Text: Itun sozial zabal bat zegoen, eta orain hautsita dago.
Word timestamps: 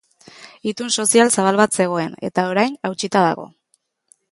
Itun 0.71 0.89
sozial 1.03 1.29
zabal 1.35 1.59
bat 1.61 1.77
zegoen, 1.83 2.17
eta 2.31 2.47
orain 2.55 2.75
hautsita 2.91 3.25
dago. 3.29 3.49